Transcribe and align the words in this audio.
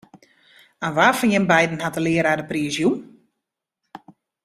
Oan 0.83 0.93
wa 0.97 1.07
fan 1.19 1.33
jim 1.33 1.45
beiden 1.53 1.83
hat 1.83 1.95
de 1.97 2.01
learaar 2.07 2.39
de 2.39 2.45
priis 2.51 2.75
jûn? 2.79 2.99